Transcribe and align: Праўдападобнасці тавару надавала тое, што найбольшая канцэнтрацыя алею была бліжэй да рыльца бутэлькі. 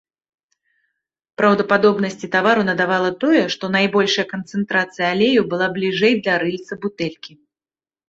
Праўдападобнасці 1.41 2.31
тавару 2.37 2.65
надавала 2.71 3.11
тое, 3.25 3.43
што 3.59 3.63
найбольшая 3.77 4.27
канцэнтрацыя 4.35 5.07
алею 5.13 5.41
была 5.55 5.67
бліжэй 5.81 6.21
да 6.25 6.33
рыльца 6.49 6.73
бутэлькі. 6.85 7.33